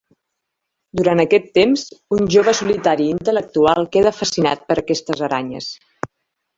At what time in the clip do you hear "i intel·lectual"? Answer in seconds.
3.11-3.87